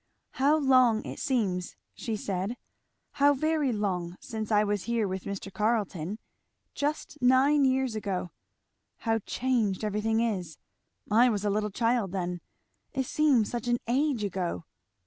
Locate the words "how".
0.41-0.57, 3.21-3.35, 9.01-9.19